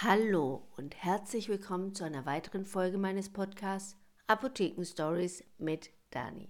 [0.00, 3.96] Hallo und herzlich willkommen zu einer weiteren Folge meines Podcasts
[4.28, 6.48] Apotheken Stories mit Dani.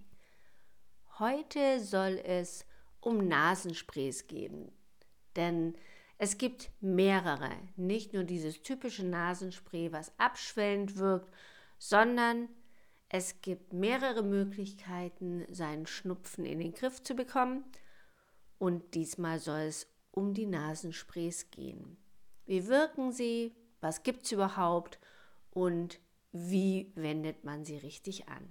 [1.18, 2.67] Heute soll es
[3.00, 4.71] um Nasensprays gehen,
[5.34, 5.79] denn
[6.19, 11.32] es gibt mehrere, nicht nur dieses typische Nasenspray, was abschwellend wirkt,
[11.78, 12.50] sondern
[13.08, 17.64] es gibt mehrere Möglichkeiten, seinen Schnupfen in den Griff zu bekommen
[18.58, 21.96] und diesmal soll es um die Nasensprays gehen.
[22.48, 23.54] Wie wirken sie?
[23.82, 24.98] Was gibt es überhaupt?
[25.50, 26.00] Und
[26.32, 28.50] wie wendet man sie richtig an?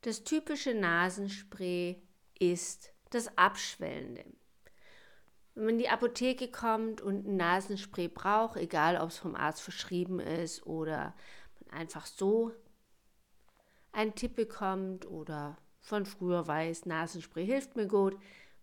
[0.00, 2.02] Das typische Nasenspray
[2.38, 4.24] ist das Abschwellende.
[5.54, 9.60] Wenn man in die Apotheke kommt und ein Nasenspray braucht, egal ob es vom Arzt
[9.60, 11.14] verschrieben ist oder
[11.60, 12.52] man einfach so
[13.92, 18.16] einen Tipp bekommt oder von früher weiß, Nasenspray hilft mir gut,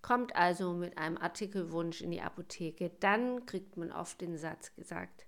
[0.03, 5.25] kommt also mit einem Artikelwunsch in die Apotheke, dann kriegt man oft den Satz gesagt,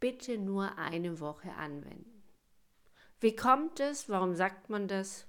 [0.00, 2.24] bitte nur eine Woche anwenden.
[3.20, 4.08] Wie kommt es?
[4.08, 5.28] Warum sagt man das?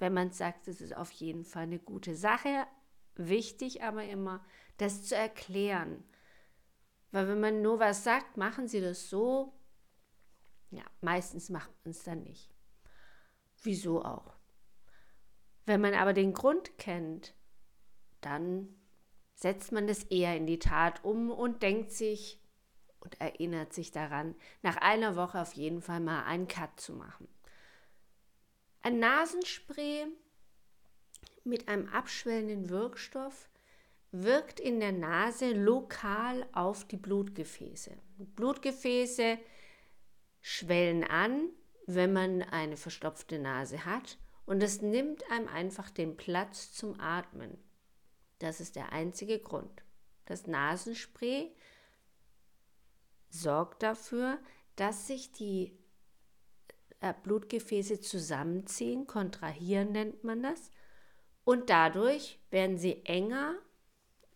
[0.00, 2.66] Wenn man sagt, es ist auf jeden Fall eine gute Sache.
[3.14, 4.44] Wichtig aber immer,
[4.78, 6.02] das zu erklären.
[7.12, 9.52] Weil wenn man nur was sagt, machen Sie das so,
[10.70, 12.50] ja, meistens macht man es dann nicht.
[13.62, 14.36] Wieso auch?
[15.66, 17.34] Wenn man aber den Grund kennt,
[18.20, 18.68] dann
[19.34, 22.40] setzt man das eher in die Tat um und denkt sich
[23.00, 27.26] und erinnert sich daran, nach einer Woche auf jeden Fall mal einen Cut zu machen.
[28.82, 30.06] Ein Nasenspray
[31.44, 33.48] mit einem abschwellenden Wirkstoff
[34.12, 37.96] wirkt in der Nase lokal auf die Blutgefäße.
[38.18, 39.38] Blutgefäße
[40.40, 41.48] schwellen an,
[41.86, 47.56] wenn man eine verstopfte Nase hat und es nimmt einem einfach den Platz zum Atmen.
[48.40, 49.84] Das ist der einzige Grund.
[50.26, 51.54] Das Nasenspray
[53.28, 54.38] sorgt dafür,
[54.76, 55.78] dass sich die
[57.00, 60.70] äh, Blutgefäße zusammenziehen, kontrahieren nennt man das,
[61.44, 63.56] und dadurch werden sie enger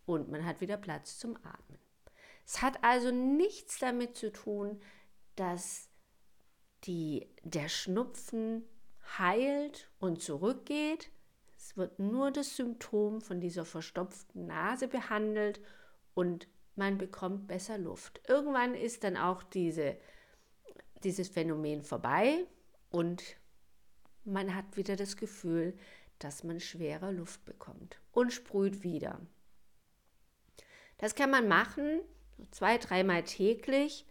[0.05, 1.79] und man hat wieder Platz zum Atmen.
[2.45, 4.81] Es hat also nichts damit zu tun,
[5.35, 5.89] dass
[6.83, 8.63] die, der Schnupfen
[9.17, 11.09] heilt und zurückgeht,
[11.65, 15.59] es wird nur das Symptom von dieser verstopften Nase behandelt
[16.13, 18.21] und man bekommt besser Luft.
[18.27, 19.97] Irgendwann ist dann auch diese,
[21.03, 22.45] dieses Phänomen vorbei
[22.91, 23.37] und
[24.25, 25.75] man hat wieder das Gefühl,
[26.19, 29.19] dass man schwerer Luft bekommt und sprüht wieder.
[30.99, 31.99] Das kann man machen,
[32.51, 34.05] zwei, dreimal täglich,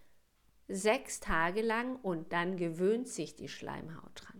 [0.67, 4.34] sechs Tage lang und dann gewöhnt sich die Schleimhaut dran.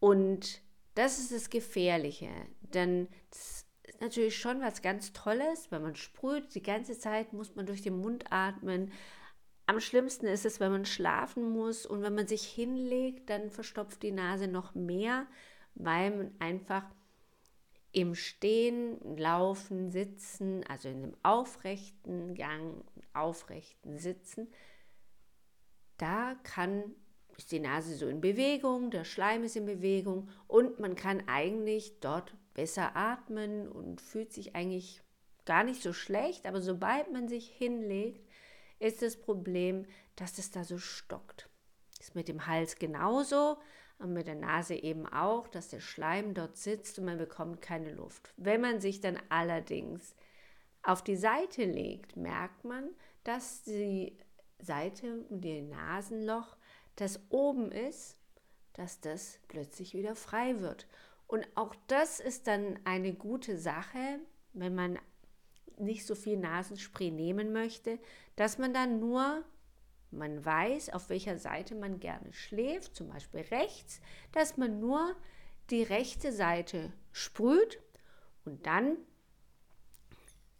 [0.00, 0.60] Und
[0.94, 6.54] das ist das Gefährliche, denn das ist natürlich schon was ganz Tolles, wenn man sprüht,
[6.54, 8.92] die ganze Zeit muss man durch den Mund atmen.
[9.66, 14.02] Am schlimmsten ist es, wenn man schlafen muss und wenn man sich hinlegt, dann verstopft
[14.02, 15.26] die Nase noch mehr,
[15.74, 16.84] weil man einfach
[17.92, 24.48] im Stehen, Laufen, Sitzen, also in einem aufrechten Gang, aufrechten Sitzen,
[25.96, 26.94] da kann
[27.38, 32.00] ist die Nase so in Bewegung, der Schleim ist in Bewegung und man kann eigentlich
[32.00, 35.00] dort besser atmen und fühlt sich eigentlich
[35.46, 38.28] gar nicht so schlecht, aber sobald man sich hinlegt,
[38.80, 41.48] ist das Problem, dass es da so stockt.
[42.00, 43.56] Ist mit dem Hals genauso
[43.98, 47.92] und mit der Nase eben auch, dass der Schleim dort sitzt und man bekommt keine
[47.92, 48.34] Luft.
[48.36, 50.14] Wenn man sich dann allerdings
[50.82, 52.90] auf die Seite legt, merkt man,
[53.22, 54.18] dass die
[54.58, 56.57] Seite und ihr Nasenloch
[56.98, 58.16] das oben ist,
[58.72, 60.88] dass das plötzlich wieder frei wird.
[61.28, 64.18] Und auch das ist dann eine gute Sache,
[64.52, 64.98] wenn man
[65.78, 68.00] nicht so viel Nasenspray nehmen möchte,
[68.34, 69.44] dass man dann nur,
[70.10, 74.00] man weiß, auf welcher Seite man gerne schläft, zum Beispiel rechts,
[74.32, 75.14] dass man nur
[75.70, 77.80] die rechte Seite sprüht
[78.44, 78.96] und dann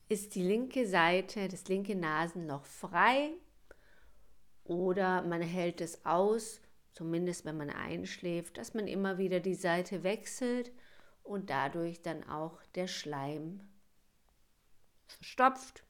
[0.09, 3.33] ist die linke Seite, das linke Nasenloch frei
[4.69, 6.61] oder man hält es aus,
[6.93, 10.71] zumindest wenn man einschläft, dass man immer wieder die Seite wechselt
[11.25, 13.61] und dadurch dann auch der Schleim
[15.07, 15.85] verstopft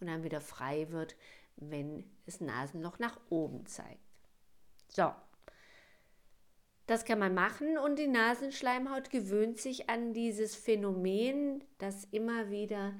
[0.00, 1.14] und dann wieder frei wird,
[1.56, 4.00] wenn das Nasenloch nach oben zeigt.
[4.88, 5.12] So,
[6.86, 12.94] das kann man machen und die Nasenschleimhaut gewöhnt sich an dieses Phänomen, dass immer wieder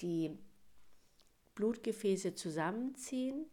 [0.00, 0.38] die
[1.54, 3.46] Blutgefäße zusammenziehen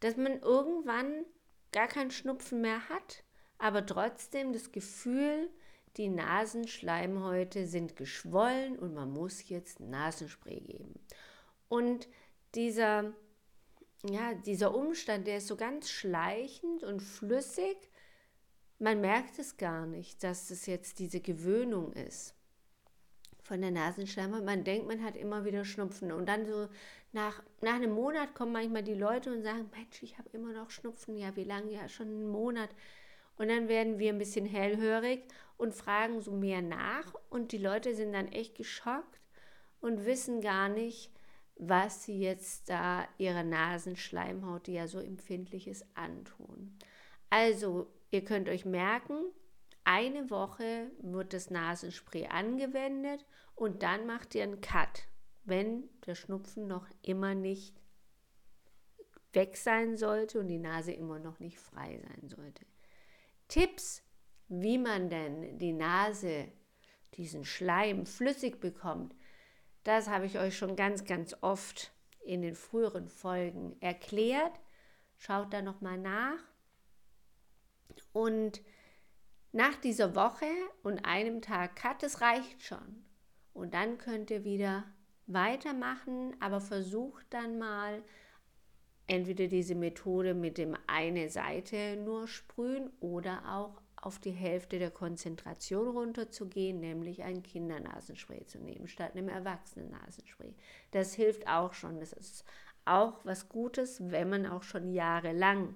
[0.00, 1.24] dass man irgendwann
[1.72, 3.22] gar keinen Schnupfen mehr hat,
[3.58, 5.50] aber trotzdem das Gefühl,
[5.96, 10.94] die Nasenschleimhäute sind geschwollen und man muss jetzt Nasenspray geben.
[11.68, 12.08] Und
[12.54, 13.12] dieser,
[14.08, 17.76] ja, dieser Umstand, der ist so ganz schleichend und flüssig.
[18.78, 22.34] Man merkt es gar nicht, dass es jetzt diese Gewöhnung ist
[23.50, 24.44] von der Nasenschleimhaut.
[24.44, 26.12] Man denkt, man hat immer wieder Schnupfen.
[26.12, 26.68] Und dann so
[27.10, 30.70] nach, nach einem Monat kommen manchmal die Leute und sagen, Mensch, ich habe immer noch
[30.70, 31.16] Schnupfen.
[31.16, 31.72] Ja, wie lange?
[31.72, 32.70] Ja, schon einen Monat.
[33.38, 35.24] Und dann werden wir ein bisschen hellhörig
[35.56, 37.12] und fragen so mehr nach.
[37.28, 39.18] Und die Leute sind dann echt geschockt
[39.80, 41.10] und wissen gar nicht,
[41.56, 46.78] was sie jetzt da ihrer Nasenschleimhaut, die ja so empfindlich ist, antun.
[47.30, 49.24] Also, ihr könnt euch merken,
[49.90, 53.26] eine Woche wird das Nasenspray angewendet
[53.56, 55.08] und dann macht ihr einen Cut,
[55.42, 57.74] wenn der Schnupfen noch immer nicht
[59.32, 62.64] weg sein sollte und die Nase immer noch nicht frei sein sollte.
[63.48, 64.04] Tipps,
[64.46, 66.46] wie man denn die Nase,
[67.14, 69.16] diesen Schleim flüssig bekommt,
[69.82, 71.92] das habe ich euch schon ganz, ganz oft
[72.24, 74.60] in den früheren Folgen erklärt.
[75.16, 76.38] Schaut da nochmal nach.
[78.12, 78.62] Und
[79.52, 80.46] nach dieser Woche
[80.82, 83.04] und einem Tag Cut, das reicht schon.
[83.52, 84.84] Und dann könnt ihr wieder
[85.26, 88.02] weitermachen, aber versucht dann mal
[89.06, 94.90] entweder diese Methode mit dem eine Seite nur sprühen oder auch auf die Hälfte der
[94.90, 100.54] Konzentration runterzugehen, nämlich ein Kindernasenspray zu nehmen statt einem Erwachsenen-Nasenspray.
[100.92, 102.00] Das hilft auch schon.
[102.00, 102.44] Das ist
[102.84, 105.74] auch was Gutes, wenn man auch schon jahrelang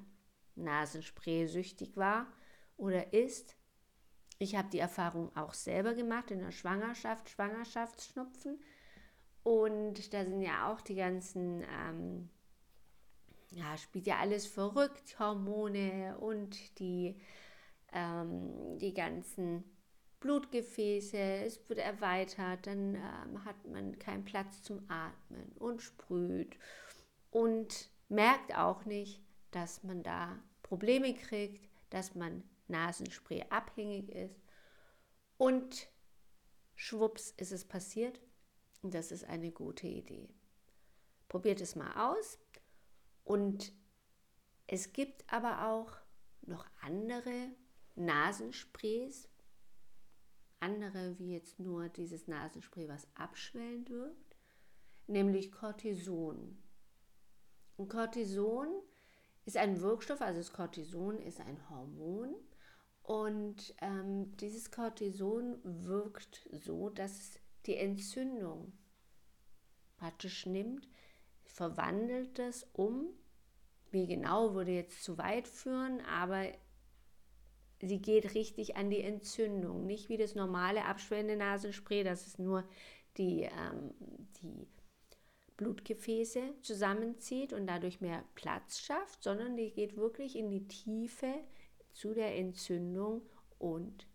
[0.55, 2.26] Nasenspray süchtig war
[2.76, 3.56] oder ist.
[4.38, 8.60] Ich habe die Erfahrung auch selber gemacht in der Schwangerschaft, Schwangerschaftsschnupfen.
[9.42, 12.31] Und da sind ja auch die ganzen, ähm,
[13.50, 17.20] ja, spielt ja alles verrückt, Hormone und die
[17.94, 19.64] ähm, die ganzen
[20.20, 26.56] Blutgefäße, es wird erweitert, dann ähm, hat man keinen Platz zum Atmen und sprüht
[27.30, 34.40] und merkt auch nicht, dass man da Probleme kriegt, dass man Nasenspray abhängig ist.
[35.37, 35.88] Und
[36.75, 38.20] schwupps ist es passiert.
[38.82, 40.28] Und das ist eine gute Idee.
[41.28, 42.38] Probiert es mal aus.
[43.25, 43.72] Und
[44.66, 45.96] es gibt aber auch
[46.43, 47.50] noch andere
[47.94, 49.28] Nasensprays,
[50.61, 54.37] andere wie jetzt nur dieses Nasenspray, was abschwellend wirkt,
[55.06, 56.62] nämlich Cortison.
[57.76, 58.69] Und Cortison
[59.44, 62.34] ist ein Wirkstoff, also das Cortison ist ein Hormon
[63.04, 68.72] und ähm, dieses Cortison wirkt so, dass es die Entzündung
[69.98, 70.88] praktisch nimmt,
[71.44, 73.06] verwandelt es um.
[73.90, 76.46] Wie genau würde jetzt zu weit führen, aber
[77.82, 79.84] sie geht richtig an die Entzündung.
[79.84, 82.64] Nicht wie das normale abschwellende Nasenspray, dass es nur
[83.18, 83.92] die, ähm,
[84.40, 84.66] die
[85.58, 91.34] Blutgefäße zusammenzieht und dadurch mehr Platz schafft, sondern die geht wirklich in die Tiefe
[91.94, 93.23] zu der Entzündung
[93.58, 94.06] und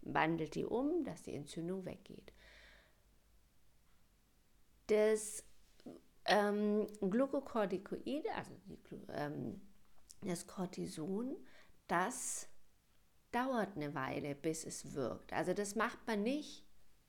[0.00, 2.32] wandelt die um, dass die Entzündung weggeht.
[4.86, 5.44] Das
[6.24, 8.78] ähm, Glucocorticoid, also die,
[9.08, 9.60] ähm,
[10.22, 11.36] das Cortison,
[11.88, 12.48] das
[13.32, 15.32] dauert eine Weile, bis es wirkt.
[15.32, 16.64] Also das macht man nicht,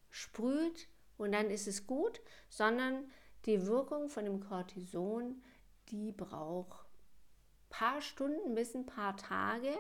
[0.10, 2.20] sprüht und dann ist es gut,
[2.50, 3.10] sondern
[3.46, 5.42] die Wirkung von dem Cortison,
[5.90, 6.87] die braucht
[7.78, 9.72] paar Stunden bis ein paar Tage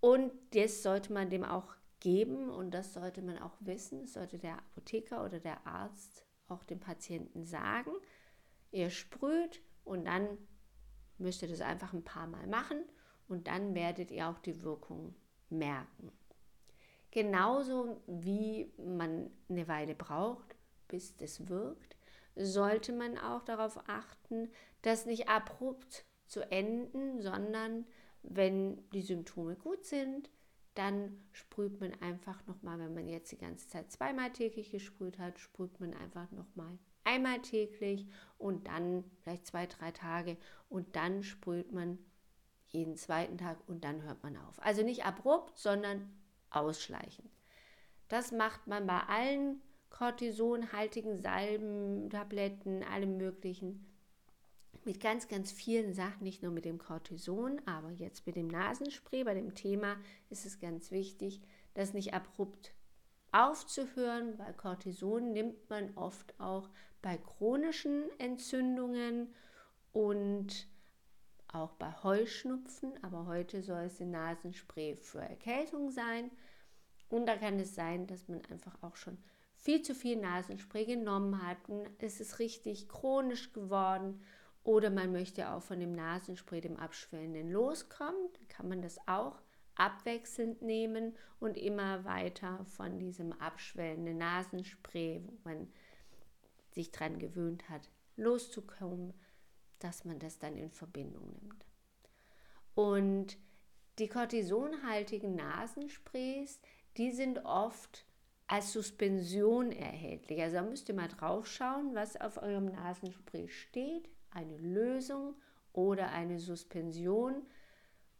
[0.00, 4.38] und das sollte man dem auch geben und das sollte man auch wissen, das sollte
[4.38, 7.92] der Apotheker oder der Arzt auch dem Patienten sagen.
[8.72, 10.36] Ihr sprüht und dann
[11.16, 12.84] müsst ihr das einfach ein paar Mal machen
[13.26, 15.14] und dann werdet ihr auch die Wirkung
[15.48, 16.12] merken.
[17.10, 20.56] Genauso wie man eine Weile braucht,
[20.88, 21.96] bis das wirkt,
[22.36, 27.86] sollte man auch darauf achten, das nicht abrupt zu enden, sondern
[28.22, 30.30] wenn die Symptome gut sind,
[30.74, 35.38] dann sprüht man einfach nochmal, wenn man jetzt die ganze Zeit zweimal täglich gesprüht hat,
[35.38, 38.06] sprüht man einfach nochmal einmal täglich
[38.36, 40.36] und dann vielleicht zwei, drei Tage
[40.68, 41.98] und dann sprüht man
[42.66, 44.62] jeden zweiten Tag und dann hört man auf.
[44.62, 46.12] Also nicht abrupt, sondern
[46.50, 47.30] ausschleichend.
[48.08, 53.86] Das macht man bei allen Cortisonhaltigen Salben, Tabletten, allem möglichen.
[54.88, 59.22] Mit ganz, ganz vielen Sachen, nicht nur mit dem Cortison, aber jetzt mit dem Nasenspray.
[59.22, 59.98] Bei dem Thema
[60.30, 61.42] ist es ganz wichtig,
[61.74, 62.72] das nicht abrupt
[63.30, 66.70] aufzuhören, weil Cortison nimmt man oft auch
[67.02, 69.34] bei chronischen Entzündungen
[69.92, 70.66] und
[71.48, 76.30] auch bei Heuschnupfen, aber heute soll es ein Nasenspray für Erkältung sein.
[77.10, 79.18] Und da kann es sein, dass man einfach auch schon
[79.54, 84.22] viel zu viel Nasenspray genommen hatten, ist es richtig chronisch geworden
[84.64, 89.40] oder man möchte auch von dem Nasenspray, dem Abschwellenden, loskommen, dann kann man das auch
[89.74, 95.72] abwechselnd nehmen und immer weiter von diesem abschwellenden Nasenspray, wo man
[96.72, 99.14] sich dran gewöhnt hat, loszukommen,
[99.78, 101.64] dass man das dann in Verbindung nimmt.
[102.74, 103.38] Und
[103.98, 106.60] die kortisonhaltigen Nasensprays,
[106.96, 108.04] die sind oft
[108.46, 110.40] als Suspension erhältlich.
[110.40, 114.08] Also da müsst ihr mal drauf schauen, was auf eurem Nasenspray steht.
[114.30, 115.34] Eine Lösung
[115.72, 117.46] oder eine Suspension.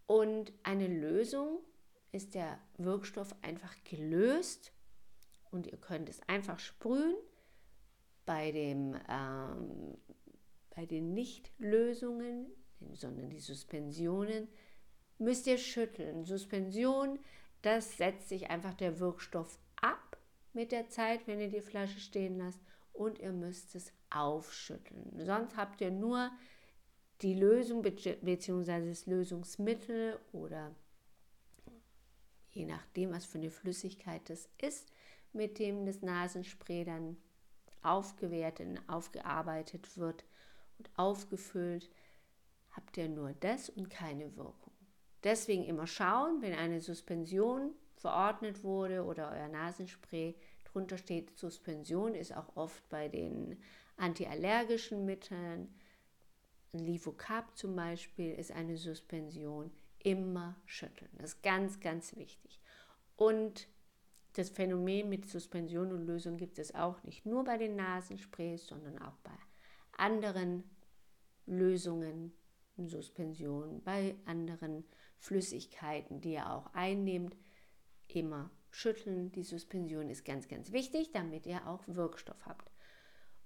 [0.07, 1.59] Und eine Lösung
[2.13, 4.73] ist der Wirkstoff einfach gelöst
[5.51, 7.17] und ihr könnt es einfach sprühen.
[8.25, 9.97] Bei, dem, ähm,
[10.75, 12.47] bei den Nicht-Lösungen,
[12.93, 14.49] sondern die Suspensionen,
[15.19, 16.25] müsst ihr schütteln.
[16.25, 17.19] Suspension,
[17.63, 20.19] das setzt sich einfach der Wirkstoff ab
[20.53, 22.61] mit der Zeit, wenn ihr die Flasche stehen lasst
[22.99, 25.25] und ihr müsst es aufschütteln.
[25.25, 26.31] Sonst habt ihr nur
[27.23, 28.89] die Lösung bzw.
[28.89, 30.75] das Lösungsmittel oder
[32.51, 34.91] je nachdem, was für eine Flüssigkeit das ist,
[35.33, 37.17] mit dem das Nasenspray dann
[37.83, 40.25] aufgewertet, aufgearbeitet wird
[40.79, 41.91] und aufgefüllt,
[42.73, 44.73] habt ihr nur das und keine Wirkung.
[45.23, 50.35] Deswegen immer schauen, wenn eine Suspension verordnet wurde oder euer Nasenspray
[50.73, 53.61] drunter steht Suspension, ist auch oft bei den
[53.97, 55.75] antiallergischen Mitteln,
[56.73, 59.71] Livocap zum Beispiel, ist eine Suspension,
[60.01, 61.11] immer schütteln.
[61.19, 62.61] Das ist ganz, ganz wichtig.
[63.17, 63.69] Und
[64.35, 68.99] das Phänomen mit Suspension und Lösung gibt es auch nicht nur bei den Nasensprays, sondern
[68.99, 69.33] auch bei
[69.97, 70.63] anderen
[71.47, 72.33] Lösungen,
[72.77, 74.85] Suspension, bei anderen
[75.19, 77.37] Flüssigkeiten, die ihr auch einnehmt,
[78.07, 79.33] immer schütteln.
[79.33, 82.71] Die Suspension ist ganz, ganz wichtig, damit ihr auch Wirkstoff habt.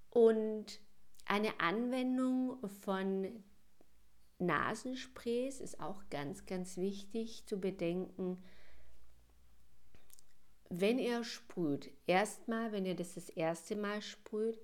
[0.09, 0.79] Und
[1.25, 3.43] eine Anwendung von
[4.39, 8.43] Nasensprays ist auch ganz, ganz wichtig zu bedenken.
[10.69, 14.59] Wenn ihr sprüht, erstmal, wenn ihr das das erste Mal sprüht,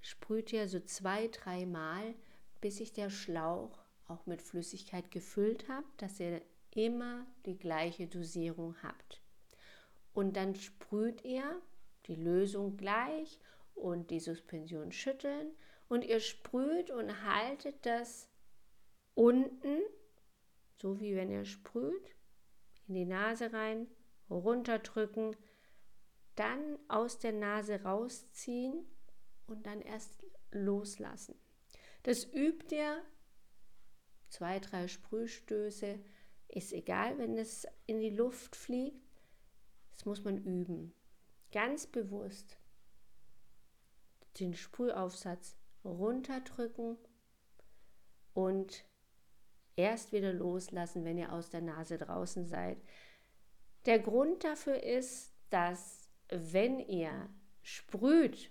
[0.00, 2.14] sprüht ihr so zwei, dreimal,
[2.60, 6.40] bis sich der Schlauch auch mit Flüssigkeit gefüllt habt, dass ihr
[6.76, 9.22] immer die gleiche Dosierung habt.
[10.12, 11.60] Und dann sprüht ihr
[12.06, 13.38] die Lösung gleich
[13.74, 15.54] und die Suspension schütteln
[15.88, 18.28] und ihr sprüht und haltet das
[19.14, 19.80] unten,
[20.76, 22.14] so wie wenn ihr sprüht,
[22.88, 23.88] in die Nase rein,
[24.30, 25.36] runterdrücken,
[26.34, 28.86] dann aus der Nase rausziehen
[29.46, 31.34] und dann erst loslassen.
[32.02, 33.02] Das übt ihr
[34.28, 35.98] zwei, drei Sprühstöße,
[36.48, 39.22] ist egal, wenn es in die Luft fliegt.
[39.92, 40.94] Das muss man üben.
[41.52, 42.58] Ganz bewusst
[44.40, 46.98] den Sprühaufsatz runterdrücken
[48.34, 48.84] und
[49.76, 52.78] erst wieder loslassen, wenn ihr aus der Nase draußen seid.
[53.86, 57.30] Der Grund dafür ist, dass wenn ihr
[57.62, 58.50] sprüht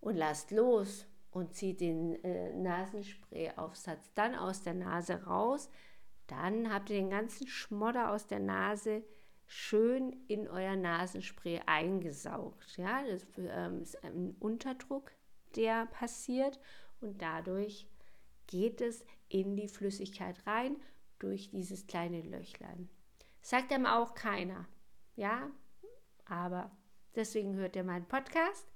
[0.00, 5.70] und lasst los und zieht den äh, Nasensprayaufsatz dann aus der Nase raus,
[6.26, 9.04] dann habt ihr den ganzen Schmodder aus der Nase
[9.46, 12.76] schön in euer Nasenspray eingesaugt.
[12.76, 15.12] Ja, das ähm, ist ein Unterdruck,
[15.54, 16.58] der passiert
[17.00, 17.86] und dadurch
[18.46, 20.76] geht es in die Flüssigkeit rein
[21.18, 22.88] durch dieses kleine Löchlein.
[23.40, 24.66] Sagt einem auch keiner,
[25.14, 25.50] ja,
[26.24, 26.70] aber
[27.14, 28.66] deswegen hört ihr meinen Podcast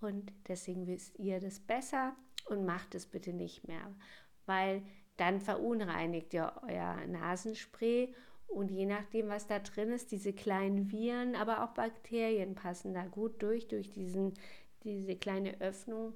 [0.00, 3.94] und deswegen wisst ihr das besser und macht es bitte nicht mehr,
[4.46, 4.82] weil
[5.20, 8.14] dann verunreinigt ihr euer Nasenspray
[8.46, 13.06] und je nachdem, was da drin ist, diese kleinen Viren, aber auch Bakterien passen da
[13.06, 14.34] gut durch, durch diesen,
[14.82, 16.14] diese kleine Öffnung.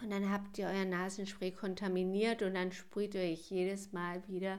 [0.00, 4.58] Und dann habt ihr euer Nasenspray kontaminiert und dann sprüht euch jedes Mal wieder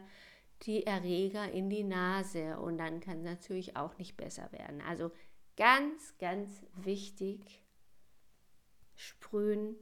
[0.62, 4.81] die Erreger in die Nase und dann kann es natürlich auch nicht besser werden.
[4.81, 5.12] Also
[5.57, 7.63] ganz, ganz wichtig,
[8.95, 9.75] sprühen,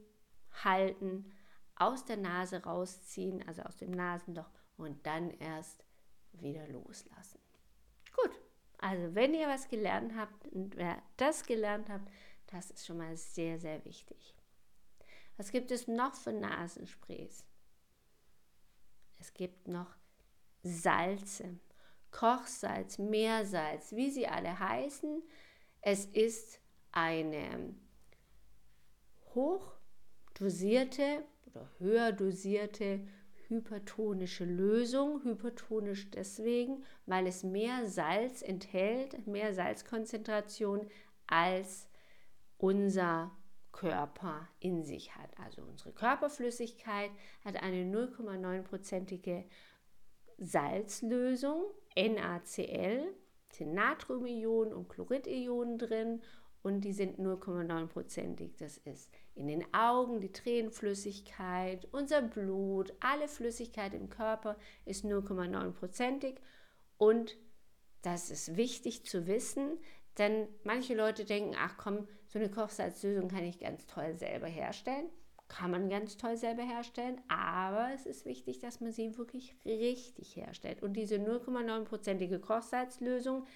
[0.64, 1.30] halten,
[1.76, 5.84] aus der Nase rausziehen, also aus dem Nasenloch und dann erst
[6.32, 7.40] wieder loslassen.
[8.14, 8.30] Gut,
[8.78, 12.08] also wenn ihr was gelernt habt und wer das gelernt habt,
[12.46, 14.34] das ist schon mal sehr, sehr wichtig.
[15.36, 17.44] Was gibt es noch für Nasensprays?
[19.18, 19.96] Es gibt noch
[20.62, 21.58] Salze,
[22.10, 25.22] Kochsalz, Meersalz, wie sie alle heißen.
[25.80, 26.60] Es ist
[26.92, 27.74] eine
[29.34, 31.24] hochdosierte
[31.54, 33.00] oder höher dosierte
[33.48, 35.22] hypertonische Lösung.
[35.24, 40.86] Hypertonisch deswegen, weil es mehr Salz enthält, mehr Salzkonzentration
[41.26, 41.88] als
[42.58, 43.30] unser
[43.72, 45.30] Körper in sich hat.
[45.44, 47.10] Also unsere Körperflüssigkeit
[47.44, 49.44] hat eine 0,9-prozentige
[50.38, 51.64] Salzlösung,
[51.96, 53.14] NaCl,
[53.52, 56.22] sind Natriumionen und Chloridionen drin
[56.64, 58.56] und die sind 0,9-prozentig.
[58.56, 64.56] Das ist in den Augen die Tränenflüssigkeit, unser Blut, alle Flüssigkeit im Körper
[64.86, 66.40] ist 0,9-prozentig
[66.96, 67.36] und
[68.02, 69.78] das ist wichtig zu wissen,
[70.18, 75.10] denn manche Leute denken, ach komm, so eine Kochsalzlösung kann ich ganz toll selber herstellen.
[75.48, 80.34] Kann man ganz toll selber herstellen, aber es ist wichtig, dass man sie wirklich richtig
[80.36, 80.82] herstellt.
[80.82, 83.46] Und diese 0,9-prozentige Kochsalzlösung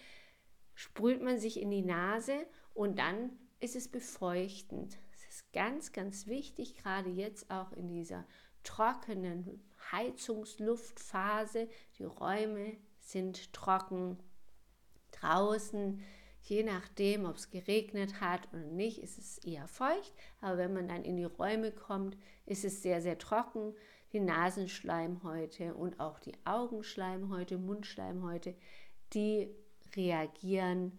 [0.74, 2.46] sprüht man sich in die Nase
[2.78, 5.00] und dann ist es befeuchtend.
[5.12, 8.24] Es ist ganz, ganz wichtig, gerade jetzt auch in dieser
[8.62, 11.68] trockenen Heizungsluftphase.
[11.98, 14.16] Die Räume sind trocken.
[15.10, 16.00] Draußen,
[16.42, 20.14] je nachdem, ob es geregnet hat oder nicht, ist es eher feucht.
[20.40, 22.16] Aber wenn man dann in die Räume kommt,
[22.46, 23.74] ist es sehr, sehr trocken.
[24.12, 28.54] Die Nasenschleimhäute und auch die Augenschleimhäute, Mundschleimhäute,
[29.14, 29.52] die
[29.96, 30.96] reagieren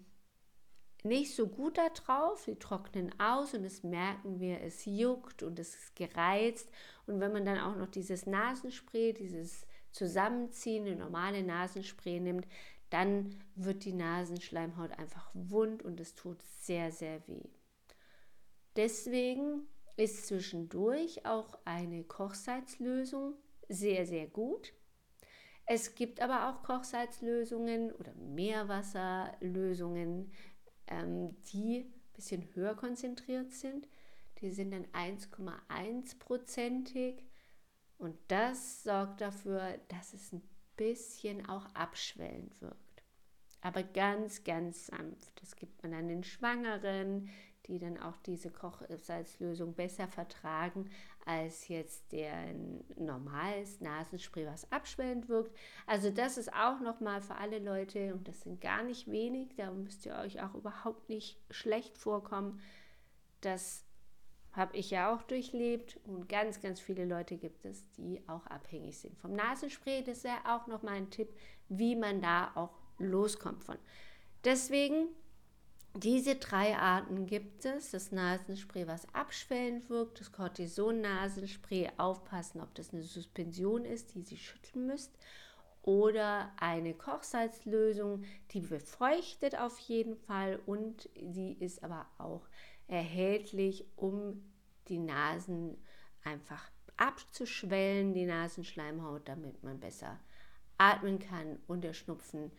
[1.04, 5.76] nicht so gut darauf, die trocknen aus und das merken wir, es juckt und es
[5.76, 6.70] ist gereizt.
[7.08, 12.48] Und wenn man dann auch noch dieses Nasenspray, dieses zusammenziehende normale Nasenspray nimmt,
[12.90, 17.50] dann wird die Nasenschleimhaut einfach wund und es tut sehr, sehr weh.
[18.76, 23.36] Deswegen ist zwischendurch auch eine Kochsalzlösung
[23.68, 24.74] sehr, sehr gut.
[25.72, 30.32] Es gibt aber auch Kochsalzlösungen oder Meerwasserlösungen,
[30.90, 33.88] ähm, die ein bisschen höher konzentriert sind.
[34.42, 37.24] Die sind dann 1,1-prozentig
[37.98, 40.42] und das sorgt dafür, dass es ein
[40.78, 43.04] bisschen auch abschwellend wirkt.
[43.62, 45.42] Aber ganz, ganz sanft.
[45.42, 47.30] Das gibt man dann den Schwangeren,
[47.70, 50.90] die dann auch diese Kochsalzlösung besser vertragen
[51.26, 52.34] als jetzt der
[52.98, 55.56] normales Nasenspray, was abschwellend wirkt.
[55.86, 59.72] Also das ist auch nochmal für alle Leute, und das sind gar nicht wenig, da
[59.72, 62.60] müsst ihr euch auch überhaupt nicht schlecht vorkommen.
[63.42, 63.86] Das
[64.54, 68.98] habe ich ja auch durchlebt und ganz, ganz viele Leute gibt es, die auch abhängig
[68.98, 70.04] sind vom Nasenspray.
[70.04, 71.30] Das ist ja auch nochmal ein Tipp,
[71.70, 73.78] wie man da auch loskommt von.
[74.44, 75.10] Deswegen
[75.96, 77.92] diese drei Arten gibt es.
[77.92, 84.38] Das Nasenspray, was abschwellend wirkt, das Cortison-Nasenspray, aufpassen, ob das eine Suspension ist, die Sie
[84.38, 85.18] schütteln müsst,
[85.82, 92.48] oder eine Kochsalzlösung, die befeuchtet auf jeden Fall und die ist aber auch
[92.88, 94.44] erhältlich, um
[94.88, 95.78] die Nasen
[96.24, 100.20] einfach abzuschwellen, die Nasenschleimhaut, damit man besser
[100.78, 102.52] atmen kann und der Schnupfen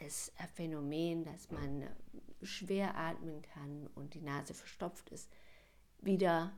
[0.00, 1.86] das Phänomen, dass man
[2.42, 5.30] schwer atmen kann und die Nase verstopft ist,
[6.00, 6.52] wieder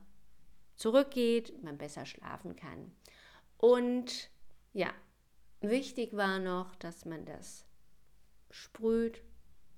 [0.75, 2.91] zurückgeht, man besser schlafen kann.
[3.57, 4.29] Und
[4.73, 4.93] ja,
[5.61, 7.65] wichtig war noch, dass man das
[8.49, 9.23] sprüht,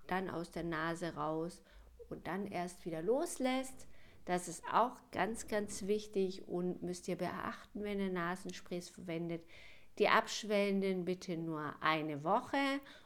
[0.07, 1.61] dann aus der Nase raus
[2.09, 3.87] und dann erst wieder loslässt.
[4.25, 9.45] Das ist auch ganz, ganz wichtig und müsst ihr beachten, wenn ihr Nasensprays verwendet.
[9.99, 12.57] Die abschwellenden bitte nur eine Woche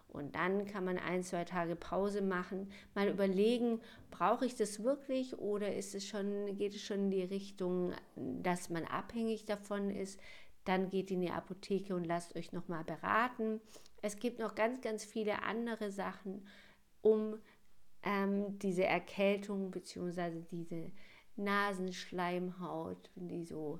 [0.07, 5.37] und dann kann man ein, zwei Tage Pause machen, mal überlegen, brauche ich das wirklich
[5.37, 10.19] oder ist es schon, geht es schon in die Richtung, dass man abhängig davon ist.
[10.63, 13.61] Dann geht in die Apotheke und lasst euch nochmal beraten.
[14.01, 16.47] Es gibt noch ganz, ganz viele andere Sachen,
[17.01, 17.37] um
[18.03, 20.41] ähm, diese Erkältung bzw.
[20.51, 20.91] diese
[21.35, 23.79] Nasenschleimhaut, wenn die so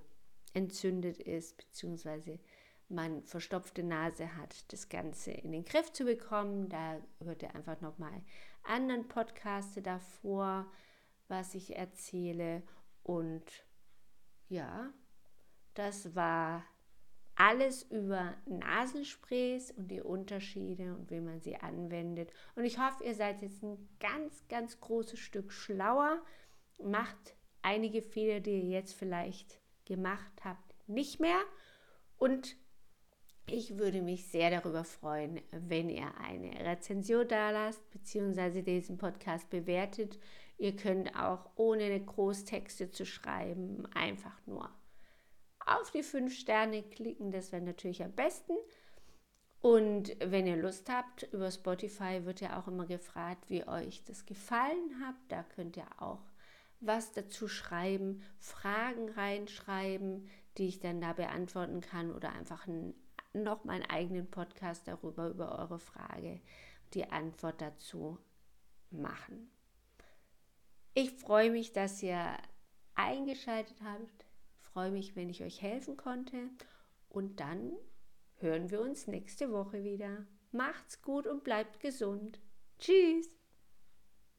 [0.54, 2.39] entzündet ist, beziehungsweise
[2.89, 6.69] man verstopfte Nase hat, das Ganze in den Griff zu bekommen.
[6.69, 8.21] Da hört ihr einfach nochmal
[8.63, 10.71] anderen Podcasts davor,
[11.28, 12.63] was ich erzähle.
[13.04, 13.43] Und
[14.50, 14.91] ja,
[15.73, 16.63] das war
[17.36, 22.32] alles über Nasensprays und die Unterschiede und wie man sie anwendet.
[22.56, 26.21] Und ich hoffe, ihr seid jetzt ein ganz, ganz großes Stück schlauer.
[26.84, 31.39] Macht einige Fehler, die ihr jetzt vielleicht gemacht habt, nicht mehr.
[32.17, 32.58] Und
[33.50, 39.50] ich würde mich sehr darüber freuen, wenn ihr eine Rezension da lasst, beziehungsweise diesen Podcast
[39.50, 40.20] bewertet.
[40.58, 44.70] Ihr könnt auch ohne Großtexte zu schreiben, einfach nur
[45.66, 47.32] auf die fünf Sterne klicken.
[47.32, 48.54] Das wäre natürlich am besten.
[49.60, 54.26] Und wenn ihr Lust habt, über Spotify wird ja auch immer gefragt, wie euch das
[54.26, 55.16] gefallen hat.
[55.30, 56.22] Da könnt ihr auch
[56.80, 62.94] was dazu schreiben, Fragen reinschreiben, die ich dann da beantworten kann oder einfach ein,
[63.34, 66.42] noch meinen eigenen Podcast darüber, über eure Frage,
[66.94, 68.18] die Antwort dazu
[68.90, 69.52] machen.
[70.94, 72.38] Ich freue mich, dass ihr
[72.96, 74.26] eingeschaltet habt.
[74.60, 76.50] Freue mich, wenn ich euch helfen konnte.
[77.10, 77.74] Und dann
[78.38, 80.26] hören wir uns nächste Woche wieder.
[80.52, 82.40] Macht's gut und bleibt gesund.
[82.80, 83.37] Tschüss.